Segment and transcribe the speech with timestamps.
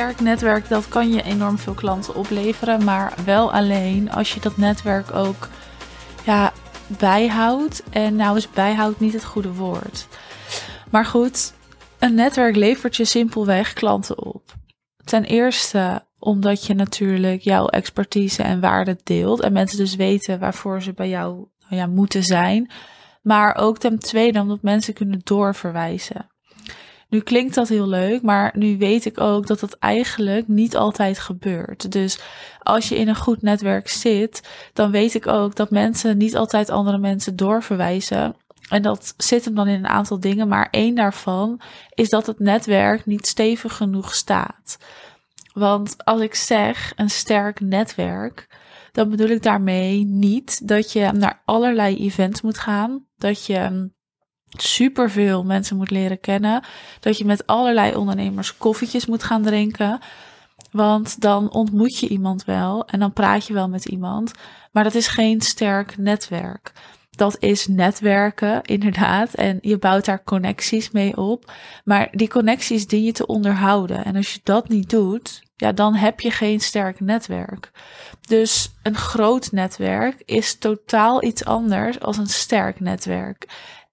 [0.00, 2.84] sterk netwerk, dat kan je enorm veel klanten opleveren.
[2.84, 5.48] Maar wel alleen als je dat netwerk ook
[6.24, 6.52] ja,
[6.86, 7.82] bijhoudt.
[7.90, 10.06] En nou is bijhoudt niet het goede woord.
[10.90, 11.52] Maar goed,
[11.98, 14.42] een netwerk levert je simpelweg klanten op.
[15.04, 19.40] Ten eerste omdat je natuurlijk jouw expertise en waarde deelt.
[19.40, 21.34] En mensen dus weten waarvoor ze bij jou
[21.68, 22.70] nou ja, moeten zijn.
[23.22, 26.30] Maar ook ten tweede omdat mensen kunnen doorverwijzen.
[27.10, 31.18] Nu klinkt dat heel leuk, maar nu weet ik ook dat dat eigenlijk niet altijd
[31.18, 31.92] gebeurt.
[31.92, 32.20] Dus
[32.62, 36.70] als je in een goed netwerk zit, dan weet ik ook dat mensen niet altijd
[36.70, 38.36] andere mensen doorverwijzen.
[38.68, 41.60] En dat zit hem dan in een aantal dingen, maar één daarvan
[41.94, 44.78] is dat het netwerk niet stevig genoeg staat.
[45.52, 48.46] Want als ik zeg een sterk netwerk,
[48.92, 53.90] dan bedoel ik daarmee niet dat je naar allerlei events moet gaan, dat je
[54.50, 56.62] superveel mensen moet leren kennen,
[57.00, 59.98] dat je met allerlei ondernemers koffietjes moet gaan drinken.
[60.70, 64.32] Want dan ontmoet je iemand wel en dan praat je wel met iemand,
[64.72, 66.72] maar dat is geen sterk netwerk.
[67.10, 69.34] Dat is netwerken, inderdaad.
[69.34, 71.52] En je bouwt daar connecties mee op.
[71.84, 74.04] Maar die connecties dien je te onderhouden.
[74.04, 77.70] En als je dat niet doet, ja, dan heb je geen sterk netwerk.
[78.28, 83.48] Dus een groot netwerk is totaal iets anders als een sterk netwerk.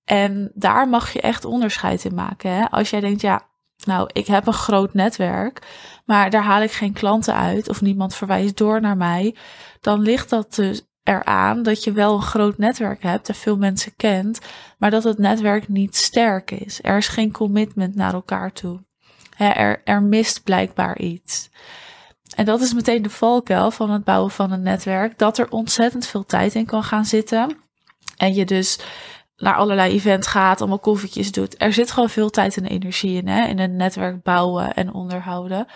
[0.08, 2.52] En daar mag je echt onderscheid in maken.
[2.52, 2.69] Hè?
[2.69, 3.41] Als jij denkt, ja,
[3.86, 5.61] nou, ik heb een groot netwerk,
[6.05, 9.35] maar daar haal ik geen klanten uit of niemand verwijst door naar mij,
[9.81, 13.95] dan ligt dat dus eraan dat je wel een groot netwerk hebt en veel mensen
[13.95, 14.39] kent,
[14.78, 16.80] maar dat het netwerk niet sterk is.
[16.81, 18.85] Er is geen commitment naar elkaar toe.
[19.38, 21.50] er, er mist blijkbaar iets.
[22.35, 26.05] En dat is meteen de valkuil van het bouwen van een netwerk, dat er ontzettend
[26.05, 27.58] veel tijd in kan gaan zitten.
[28.17, 28.80] En je dus
[29.38, 31.62] naar allerlei events gaat, allemaal koffietjes doet.
[31.62, 35.68] Er zit gewoon veel tijd en energie in, hè, in een netwerk bouwen en onderhouden.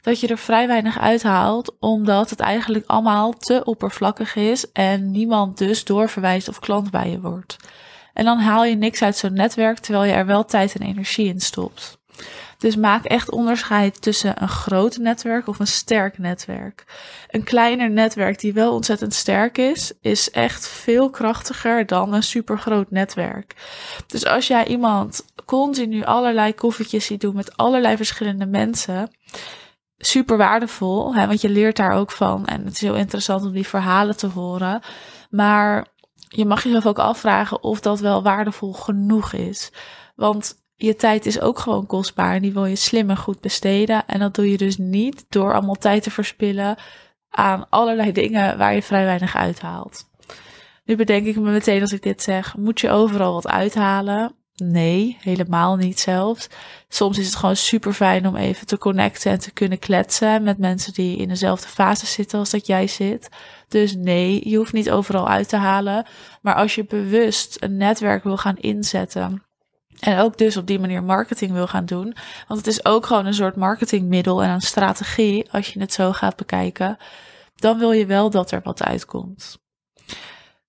[0.00, 5.58] Dat je er vrij weinig uithaalt, omdat het eigenlijk allemaal te oppervlakkig is en niemand
[5.58, 7.56] dus doorverwijst of klant bij je wordt.
[8.12, 11.28] En dan haal je niks uit zo'n netwerk, terwijl je er wel tijd en energie
[11.28, 11.97] in stopt.
[12.58, 16.84] Dus maak echt onderscheid tussen een groot netwerk of een sterk netwerk.
[17.28, 22.90] Een kleiner netwerk die wel ontzettend sterk is, is echt veel krachtiger dan een supergroot
[22.90, 23.54] netwerk.
[24.06, 29.10] Dus als jij iemand continu allerlei koffietjes ziet doen met allerlei verschillende mensen,
[29.98, 32.46] super waardevol, hè, want je leert daar ook van.
[32.46, 34.80] En het is heel interessant om die verhalen te horen.
[35.30, 35.86] Maar
[36.28, 39.72] je mag jezelf ook afvragen of dat wel waardevol genoeg is.
[40.14, 44.06] Want je tijd is ook gewoon kostbaar en die wil je slim en goed besteden.
[44.06, 46.76] En dat doe je dus niet door allemaal tijd te verspillen
[47.30, 50.04] aan allerlei dingen waar je vrij weinig uithaalt.
[50.84, 54.32] Nu bedenk ik me meteen als ik dit zeg, moet je overal wat uithalen?
[54.54, 56.48] Nee, helemaal niet zelfs.
[56.88, 60.58] Soms is het gewoon super fijn om even te connecten en te kunnen kletsen met
[60.58, 63.28] mensen die in dezelfde fase zitten als dat jij zit.
[63.68, 66.06] Dus nee, je hoeft niet overal uit te halen.
[66.42, 69.47] Maar als je bewust een netwerk wil gaan inzetten
[70.00, 72.16] en ook dus op die manier marketing wil gaan doen.
[72.48, 76.12] Want het is ook gewoon een soort marketingmiddel en een strategie, als je het zo
[76.12, 76.96] gaat bekijken.
[77.54, 79.58] Dan wil je wel dat er wat uitkomt.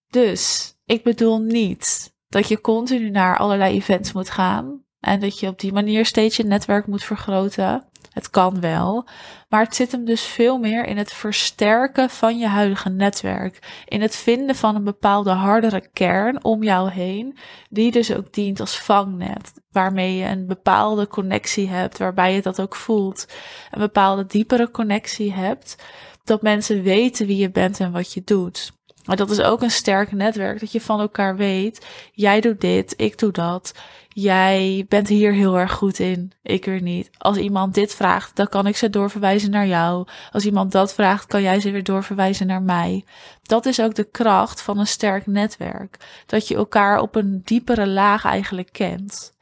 [0.10, 4.84] Dus ik bedoel niet dat je continu naar allerlei events moet gaan.
[5.00, 7.89] En dat je op die manier steeds je netwerk moet vergroten.
[8.09, 9.08] Het kan wel,
[9.50, 13.84] maar het zit hem dus veel meer in het versterken van je huidige netwerk.
[13.86, 17.38] In het vinden van een bepaalde hardere kern om jou heen,
[17.69, 19.52] die dus ook dient als vangnet.
[19.72, 23.28] Waarmee je een bepaalde connectie hebt, waarbij je dat ook voelt.
[23.72, 25.75] Een bepaalde diepere connectie hebt,
[26.24, 28.72] dat mensen weten wie je bent en wat je doet.
[29.06, 32.94] Maar dat is ook een sterk netwerk, dat je van elkaar weet, jij doet dit,
[32.98, 33.74] ik doe dat.
[34.22, 37.09] Jij bent hier heel erg goed in, ik weer niet.
[37.18, 40.07] Als iemand dit vraagt, dan kan ik ze doorverwijzen naar jou.
[40.31, 43.06] Als iemand dat vraagt, kan jij ze weer doorverwijzen naar mij.
[43.44, 46.24] Dat is ook de kracht van een sterk netwerk.
[46.25, 49.38] Dat je elkaar op een diepere laag eigenlijk kent.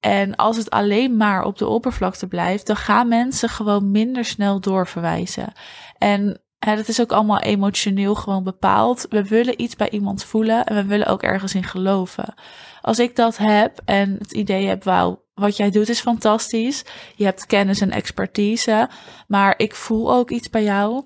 [0.00, 4.60] En als het alleen maar op de oppervlakte blijft, dan gaan mensen gewoon minder snel
[4.60, 5.52] doorverwijzen.
[5.98, 9.06] En en dat is ook allemaal emotioneel gewoon bepaald.
[9.08, 12.34] We willen iets bij iemand voelen en we willen ook ergens in geloven.
[12.80, 16.84] Als ik dat heb en het idee heb, wauw, wat jij doet is fantastisch.
[17.16, 18.88] Je hebt kennis en expertise,
[19.26, 21.04] maar ik voel ook iets bij jou.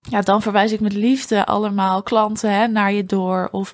[0.00, 3.48] Ja, dan verwijs ik met liefde allemaal klanten hè, naar je door.
[3.50, 3.72] Of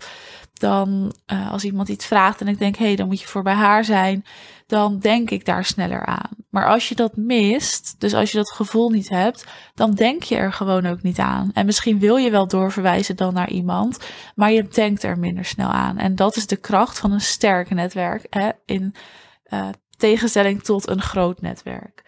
[0.62, 3.42] dan uh, als iemand iets vraagt en ik denk, hé, hey, dan moet je voor
[3.42, 4.24] bij haar zijn,
[4.66, 6.30] dan denk ik daar sneller aan.
[6.50, 10.36] Maar als je dat mist, dus als je dat gevoel niet hebt, dan denk je
[10.36, 11.50] er gewoon ook niet aan.
[11.54, 13.98] En misschien wil je wel doorverwijzen dan naar iemand,
[14.34, 15.98] maar je denkt er minder snel aan.
[15.98, 18.94] En dat is de kracht van een sterk netwerk, hè, in
[19.48, 22.02] uh, tegenstelling tot een groot netwerk.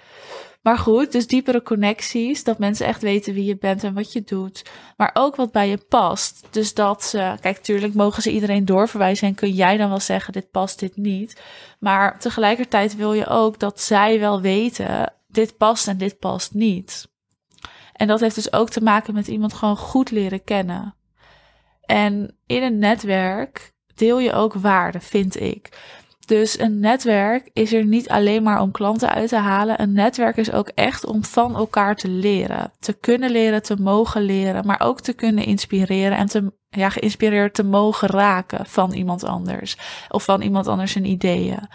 [0.65, 4.23] Maar goed, dus diepere connecties, dat mensen echt weten wie je bent en wat je
[4.23, 4.71] doet.
[4.97, 6.47] Maar ook wat bij je past.
[6.51, 10.33] Dus dat ze, kijk, tuurlijk mogen ze iedereen doorverwijzen en kun jij dan wel zeggen,
[10.33, 11.43] dit past, dit niet.
[11.79, 17.09] Maar tegelijkertijd wil je ook dat zij wel weten, dit past en dit past niet.
[17.93, 20.95] En dat heeft dus ook te maken met iemand gewoon goed leren kennen.
[21.81, 25.79] En in een netwerk deel je ook waarde, vind ik.
[26.27, 29.83] Dus een netwerk is er niet alleen maar om klanten uit te halen.
[29.83, 32.73] Een netwerk is ook echt om van elkaar te leren.
[32.79, 37.55] Te kunnen leren, te mogen leren, maar ook te kunnen inspireren en te, ja, geïnspireerd
[37.55, 39.77] te mogen raken van iemand anders.
[40.09, 41.69] Of van iemand anders zijn ideeën.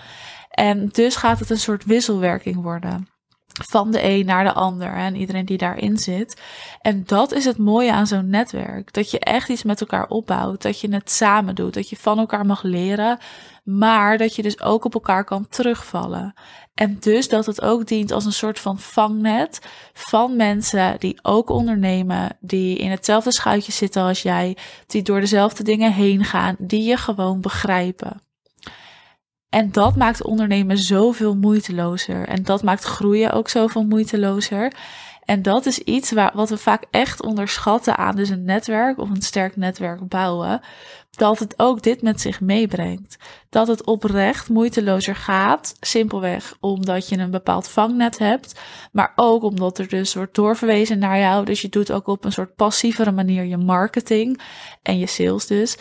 [0.50, 3.08] En dus gaat het een soort wisselwerking worden
[3.68, 6.42] van de een naar de ander en iedereen die daarin zit.
[6.82, 8.94] En dat is het mooie aan zo'n netwerk.
[8.94, 12.20] Dat je echt iets met elkaar opbouwt, dat je het samen doet, dat je van
[12.20, 13.18] elkaar mag leren,
[13.78, 16.34] maar dat je dus ook op elkaar kan terugvallen.
[16.74, 19.60] En dus dat het ook dient als een soort van vangnet
[19.94, 24.58] van mensen die ook ondernemen, die in hetzelfde schuitje zitten als jij,
[24.88, 28.22] die door dezelfde dingen heen gaan, die je gewoon begrijpen.
[29.50, 32.28] En dat maakt ondernemen zoveel moeitelozer.
[32.28, 34.74] En dat maakt groeien ook zoveel moeitelozer.
[35.30, 39.10] En dat is iets waar, wat we vaak echt onderschatten aan dus een netwerk of
[39.10, 40.62] een sterk netwerk bouwen.
[41.12, 43.18] Dat het ook dit met zich meebrengt.
[43.50, 45.76] Dat het oprecht moeitelozer gaat.
[45.80, 48.60] Simpelweg omdat je een bepaald vangnet hebt.
[48.92, 51.46] Maar ook omdat er dus wordt doorverwezen naar jou.
[51.46, 54.42] Dus je doet ook op een soort passievere manier je marketing
[54.84, 55.78] en je sales dus.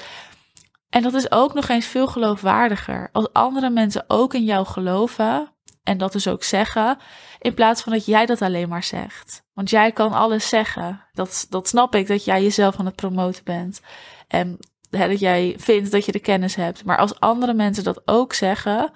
[0.90, 3.08] En dat is ook nog eens veel geloofwaardiger.
[3.12, 5.52] Als andere mensen ook in jou geloven
[5.88, 6.98] en dat dus ook zeggen,
[7.38, 9.42] in plaats van dat jij dat alleen maar zegt.
[9.54, 11.04] Want jij kan alles zeggen.
[11.12, 13.80] Dat, dat snap ik, dat jij jezelf aan het promoten bent.
[14.26, 14.58] En
[14.90, 16.84] hè, dat jij vindt dat je de kennis hebt.
[16.84, 18.90] Maar als andere mensen dat ook zeggen,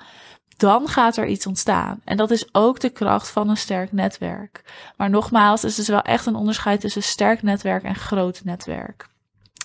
[0.56, 2.00] dan gaat er iets ontstaan.
[2.04, 4.64] En dat is ook de kracht van een sterk netwerk.
[4.96, 9.06] Maar nogmaals, het is dus wel echt een onderscheid tussen sterk netwerk en groot netwerk.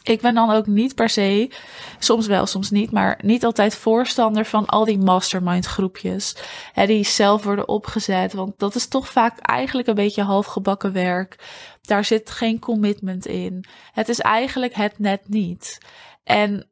[0.07, 1.51] Ik ben dan ook niet per se,
[2.00, 6.36] soms wel, soms niet, maar niet altijd voorstander van al die mastermind groepjes.
[6.74, 11.45] Hè, die zelf worden opgezet, want dat is toch vaak eigenlijk een beetje halfgebakken werk.
[11.81, 13.65] Daar zit geen commitment in.
[13.92, 15.77] Het is eigenlijk het net niet.
[16.24, 16.69] En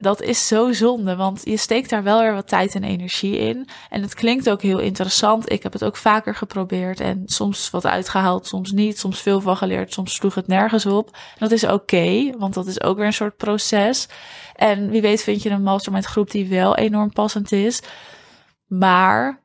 [0.00, 3.68] dat is zo zonde, want je steekt daar wel weer wat tijd en energie in.
[3.90, 5.52] En het klinkt ook heel interessant.
[5.52, 8.98] Ik heb het ook vaker geprobeerd en soms wat uitgehaald, soms niet.
[8.98, 11.16] Soms veel van geleerd, soms sloeg het nergens op.
[11.38, 14.08] Dat is oké, want dat is ook weer een soort proces.
[14.54, 17.82] En wie weet vind je een mastermind groep die wel enorm passend is.
[18.66, 19.44] Maar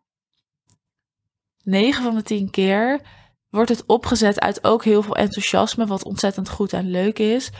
[1.63, 3.01] 9 van de 10 keer
[3.49, 7.51] wordt het opgezet uit ook heel veel enthousiasme, wat ontzettend goed en leuk is.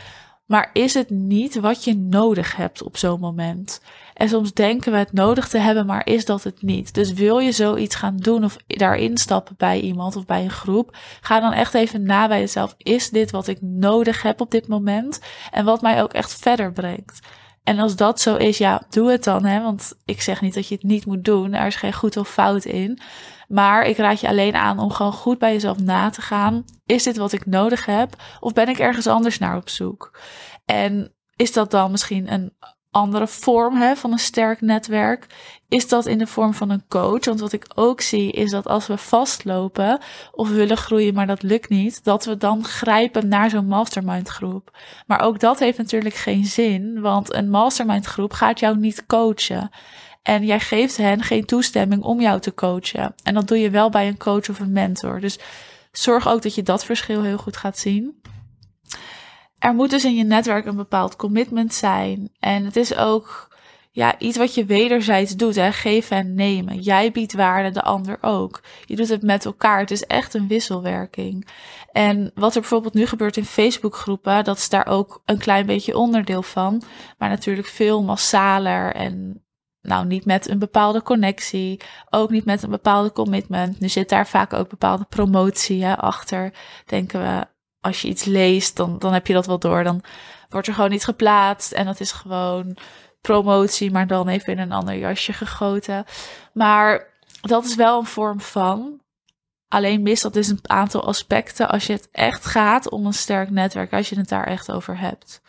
[0.46, 3.80] Maar is het niet wat je nodig hebt op zo'n moment?
[4.14, 6.94] En soms denken we het nodig te hebben, maar is dat het niet?
[6.94, 10.96] Dus wil je zoiets gaan doen of daarin stappen bij iemand of bij een groep?
[11.20, 12.74] Ga dan echt even na bij jezelf.
[12.78, 15.20] Is dit wat ik nodig heb op dit moment?
[15.50, 17.20] En wat mij ook echt verder brengt?
[17.66, 19.44] En als dat zo is, ja, doe het dan.
[19.44, 19.62] Hè?
[19.62, 21.54] Want ik zeg niet dat je het niet moet doen.
[21.54, 23.00] Er is geen goed of fout in.
[23.48, 26.64] Maar ik raad je alleen aan om gewoon goed bij jezelf na te gaan.
[26.84, 28.22] Is dit wat ik nodig heb?
[28.40, 30.18] Of ben ik ergens anders naar op zoek?
[30.64, 32.56] En is dat dan misschien een
[32.96, 35.26] andere vorm hè, van een sterk netwerk?
[35.68, 37.24] Is dat in de vorm van een coach?
[37.24, 40.00] Want wat ik ook zie is dat als we vastlopen
[40.32, 44.78] of willen groeien, maar dat lukt niet, dat we dan grijpen naar zo'n mastermind groep.
[45.06, 49.70] Maar ook dat heeft natuurlijk geen zin, want een mastermind groep gaat jou niet coachen.
[50.22, 53.14] En jij geeft hen geen toestemming om jou te coachen.
[53.22, 55.20] En dat doe je wel bij een coach of een mentor.
[55.20, 55.38] Dus
[55.92, 58.20] zorg ook dat je dat verschil heel goed gaat zien.
[59.58, 62.30] Er moet dus in je netwerk een bepaald commitment zijn.
[62.38, 63.56] En het is ook
[63.96, 65.72] ja, iets wat je wederzijds doet, hè?
[65.72, 66.80] geven en nemen.
[66.80, 68.62] Jij biedt waarde, de ander ook.
[68.84, 69.78] Je doet het met elkaar.
[69.78, 71.48] Het is echt een wisselwerking.
[71.92, 75.96] En wat er bijvoorbeeld nu gebeurt in Facebookgroepen, dat is daar ook een klein beetje
[75.96, 76.82] onderdeel van.
[77.18, 79.44] Maar natuurlijk veel massaler en
[79.80, 83.80] nou, niet met een bepaalde connectie, ook niet met een bepaalde commitment.
[83.80, 86.52] Nu zit daar vaak ook bepaalde promotie hè, achter.
[86.86, 87.46] Denken we,
[87.86, 89.84] als je iets leest, dan, dan heb je dat wel door.
[89.84, 90.02] Dan
[90.48, 92.76] wordt er gewoon iets geplaatst en dat is gewoon
[93.20, 96.04] promotie, maar dan even in een ander jasje gegoten.
[96.52, 99.00] Maar dat is wel een vorm van.
[99.68, 103.50] Alleen mist dat dus een aantal aspecten als je het echt gaat om een sterk
[103.50, 105.40] netwerk, als je het daar echt over hebt.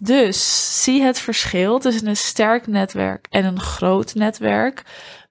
[0.00, 4.82] Dus zie het verschil tussen een sterk netwerk en een groot netwerk.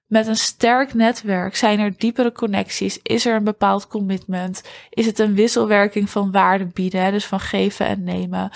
[0.06, 5.18] Met een sterk netwerk zijn er diepere connecties, is er een bepaald commitment, is het
[5.18, 8.50] een wisselwerking van waarde bieden, dus van geven en nemen.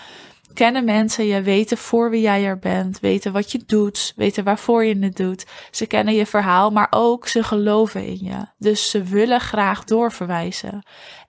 [0.54, 4.84] kennen mensen je, weten voor wie jij er bent, weten wat je doet, weten waarvoor
[4.84, 5.46] je het doet.
[5.70, 8.46] Ze kennen je verhaal, maar ook ze geloven in je.
[8.58, 10.82] Dus ze willen graag doorverwijzen.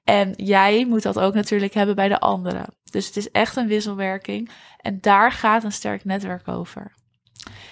[0.03, 2.65] En jij moet dat ook natuurlijk hebben bij de anderen.
[2.91, 4.49] Dus het is echt een wisselwerking.
[4.77, 6.99] En daar gaat een sterk netwerk over.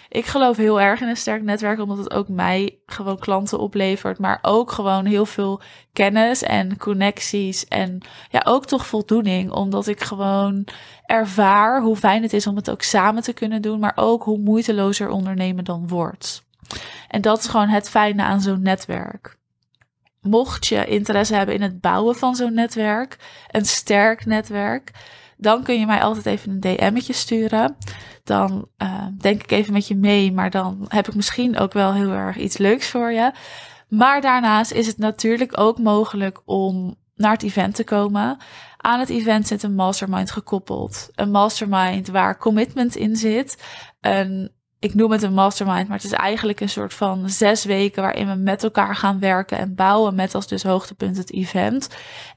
[0.09, 4.19] Ik geloof heel erg in een sterk netwerk, omdat het ook mij gewoon klanten oplevert,
[4.19, 5.61] maar ook gewoon heel veel
[5.93, 10.67] kennis en connecties en ja, ook toch voldoening, omdat ik gewoon
[11.05, 14.39] ervaar hoe fijn het is om het ook samen te kunnen doen, maar ook hoe
[14.39, 16.43] moeitelozer ondernemen dan wordt.
[17.07, 19.38] En dat is gewoon het fijne aan zo'n netwerk.
[20.21, 23.17] Mocht je interesse hebben in het bouwen van zo'n netwerk,
[23.51, 24.91] een sterk netwerk,
[25.38, 27.75] dan kun je mij altijd even een DM'tje sturen.
[28.29, 31.93] Dan uh, denk ik even met je mee, maar dan heb ik misschien ook wel
[31.93, 33.31] heel erg iets leuks voor je.
[33.88, 38.38] Maar daarnaast is het natuurlijk ook mogelijk om naar het event te komen.
[38.77, 41.09] Aan het event zit een mastermind gekoppeld.
[41.15, 43.63] Een mastermind waar commitment in zit.
[44.01, 48.01] Een ik noem het een mastermind, maar het is eigenlijk een soort van zes weken
[48.01, 51.89] waarin we met elkaar gaan werken en bouwen met als dus hoogtepunt het event.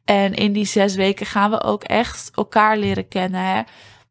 [0.04, 3.40] En in die zes weken gaan we ook echt elkaar leren kennen.
[3.40, 3.62] Hè?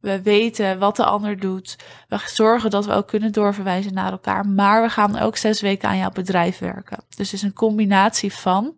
[0.01, 1.75] We weten wat de ander doet.
[2.07, 4.47] We zorgen dat we ook kunnen doorverwijzen naar elkaar.
[4.47, 6.97] Maar we gaan ook zes weken aan jouw bedrijf werken.
[7.09, 8.75] Dus het is een combinatie van.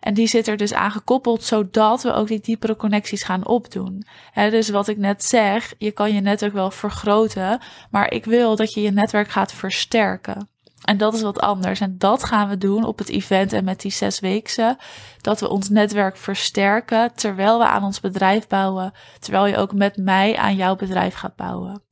[0.00, 4.04] En die zit er dus aan gekoppeld, zodat we ook die diepere connecties gaan opdoen.
[4.34, 8.72] dus wat ik net zeg, je kan je netwerk wel vergroten, maar ik wil dat
[8.72, 10.51] je je netwerk gaat versterken.
[10.82, 11.80] En dat is wat anders.
[11.80, 14.76] En dat gaan we doen op het event en met die zes weken.
[15.20, 18.92] Dat we ons netwerk versterken terwijl we aan ons bedrijf bouwen.
[19.18, 21.82] Terwijl je ook met mij aan jouw bedrijf gaat bouwen.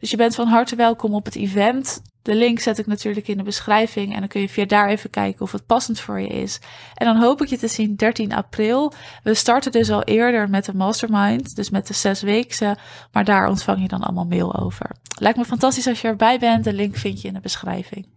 [0.00, 2.02] Dus je bent van harte welkom op het event.
[2.22, 5.10] De link zet ik natuurlijk in de beschrijving en dan kun je via daar even
[5.10, 6.60] kijken of het passend voor je is.
[6.94, 8.92] En dan hoop ik je te zien 13 april.
[9.22, 12.78] We starten dus al eerder met de mastermind, dus met de zes weken,
[13.12, 14.90] maar daar ontvang je dan allemaal mail over.
[15.18, 16.64] Lijkt me fantastisch als je erbij bent.
[16.64, 18.13] De link vind je in de beschrijving.